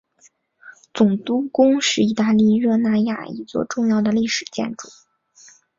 [0.95, 4.89] 总督宫是意大利热那亚一座重要的历史建筑。